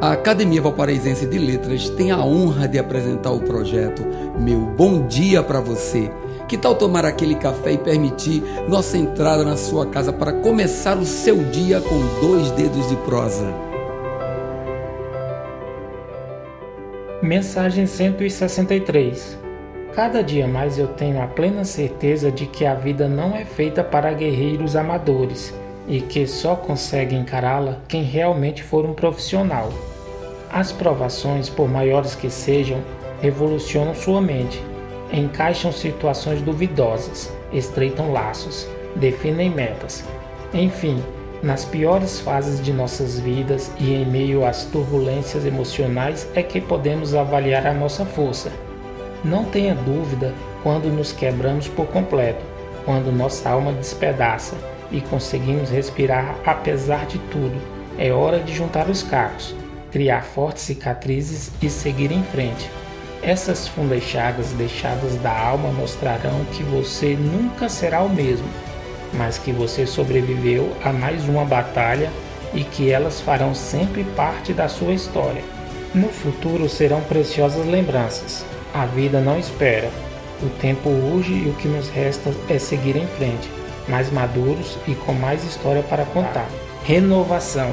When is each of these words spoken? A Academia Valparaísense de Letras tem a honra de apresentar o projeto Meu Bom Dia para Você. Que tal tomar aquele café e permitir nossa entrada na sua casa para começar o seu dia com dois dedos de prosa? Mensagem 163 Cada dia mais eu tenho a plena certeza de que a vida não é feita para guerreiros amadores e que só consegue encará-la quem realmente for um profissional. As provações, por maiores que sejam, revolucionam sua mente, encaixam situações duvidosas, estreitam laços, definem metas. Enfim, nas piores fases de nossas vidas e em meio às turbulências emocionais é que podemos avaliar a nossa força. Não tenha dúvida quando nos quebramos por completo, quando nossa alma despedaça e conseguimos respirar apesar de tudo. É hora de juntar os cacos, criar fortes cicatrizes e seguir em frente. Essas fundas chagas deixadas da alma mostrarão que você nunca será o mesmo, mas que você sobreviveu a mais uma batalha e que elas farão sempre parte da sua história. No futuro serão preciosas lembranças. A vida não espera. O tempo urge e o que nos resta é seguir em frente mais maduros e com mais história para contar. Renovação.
A 0.00 0.12
Academia 0.12 0.62
Valparaísense 0.62 1.26
de 1.26 1.38
Letras 1.38 1.90
tem 1.90 2.12
a 2.12 2.24
honra 2.24 2.68
de 2.68 2.78
apresentar 2.78 3.32
o 3.32 3.40
projeto 3.40 4.06
Meu 4.38 4.60
Bom 4.60 5.08
Dia 5.08 5.42
para 5.42 5.60
Você. 5.60 6.08
Que 6.46 6.56
tal 6.56 6.76
tomar 6.76 7.04
aquele 7.04 7.34
café 7.34 7.72
e 7.72 7.78
permitir 7.78 8.40
nossa 8.68 8.96
entrada 8.96 9.44
na 9.44 9.56
sua 9.56 9.86
casa 9.86 10.12
para 10.12 10.32
começar 10.34 10.96
o 10.96 11.04
seu 11.04 11.38
dia 11.50 11.80
com 11.80 11.98
dois 12.24 12.48
dedos 12.52 12.88
de 12.88 12.94
prosa? 12.98 13.52
Mensagem 17.20 17.84
163 17.84 19.36
Cada 19.94 20.22
dia 20.22 20.46
mais 20.46 20.78
eu 20.78 20.86
tenho 20.86 21.20
a 21.20 21.26
plena 21.26 21.64
certeza 21.64 22.30
de 22.30 22.46
que 22.46 22.64
a 22.64 22.74
vida 22.76 23.08
não 23.08 23.34
é 23.34 23.44
feita 23.44 23.82
para 23.82 24.12
guerreiros 24.12 24.76
amadores 24.76 25.52
e 25.88 26.00
que 26.00 26.24
só 26.24 26.54
consegue 26.54 27.16
encará-la 27.16 27.78
quem 27.88 28.04
realmente 28.04 28.62
for 28.62 28.86
um 28.86 28.94
profissional. 28.94 29.72
As 30.50 30.72
provações, 30.72 31.48
por 31.48 31.68
maiores 31.68 32.14
que 32.14 32.30
sejam, 32.30 32.80
revolucionam 33.20 33.94
sua 33.94 34.20
mente, 34.20 34.62
encaixam 35.12 35.72
situações 35.72 36.40
duvidosas, 36.40 37.30
estreitam 37.52 38.12
laços, 38.12 38.66
definem 38.96 39.50
metas. 39.50 40.04
Enfim, 40.52 41.02
nas 41.42 41.64
piores 41.64 42.20
fases 42.20 42.62
de 42.62 42.72
nossas 42.72 43.20
vidas 43.20 43.70
e 43.78 43.92
em 43.92 44.06
meio 44.06 44.44
às 44.44 44.64
turbulências 44.64 45.44
emocionais 45.44 46.28
é 46.34 46.42
que 46.42 46.60
podemos 46.60 47.14
avaliar 47.14 47.66
a 47.66 47.74
nossa 47.74 48.04
força. 48.04 48.50
Não 49.22 49.44
tenha 49.44 49.74
dúvida 49.74 50.32
quando 50.62 50.88
nos 50.88 51.12
quebramos 51.12 51.68
por 51.68 51.86
completo, 51.88 52.44
quando 52.84 53.12
nossa 53.12 53.50
alma 53.50 53.72
despedaça 53.72 54.56
e 54.90 55.00
conseguimos 55.00 55.70
respirar 55.70 56.36
apesar 56.44 57.06
de 57.06 57.18
tudo. 57.18 57.54
É 57.98 58.12
hora 58.12 58.38
de 58.38 58.54
juntar 58.54 58.88
os 58.88 59.02
cacos, 59.02 59.54
criar 59.90 60.22
fortes 60.22 60.64
cicatrizes 60.64 61.50
e 61.60 61.68
seguir 61.68 62.12
em 62.12 62.22
frente. 62.22 62.70
Essas 63.22 63.66
fundas 63.66 64.02
chagas 64.02 64.52
deixadas 64.52 65.16
da 65.16 65.36
alma 65.36 65.70
mostrarão 65.70 66.44
que 66.52 66.62
você 66.62 67.14
nunca 67.14 67.68
será 67.68 68.02
o 68.02 68.08
mesmo, 68.08 68.46
mas 69.14 69.38
que 69.38 69.52
você 69.52 69.86
sobreviveu 69.86 70.72
a 70.84 70.92
mais 70.92 71.24
uma 71.28 71.44
batalha 71.44 72.10
e 72.54 72.64
que 72.64 72.90
elas 72.90 73.20
farão 73.20 73.54
sempre 73.54 74.04
parte 74.16 74.52
da 74.52 74.68
sua 74.68 74.92
história. 74.92 75.42
No 75.94 76.08
futuro 76.08 76.68
serão 76.68 77.00
preciosas 77.02 77.66
lembranças. 77.66 78.44
A 78.72 78.86
vida 78.86 79.20
não 79.20 79.38
espera. 79.38 79.90
O 80.42 80.48
tempo 80.60 80.88
urge 80.88 81.32
e 81.32 81.48
o 81.48 81.54
que 81.54 81.66
nos 81.66 81.88
resta 81.88 82.32
é 82.48 82.58
seguir 82.58 82.96
em 82.96 83.06
frente 83.06 83.48
mais 83.88 84.10
maduros 84.10 84.78
e 84.86 84.94
com 84.94 85.12
mais 85.12 85.42
história 85.44 85.82
para 85.82 86.04
contar. 86.04 86.48
Renovação. 86.84 87.72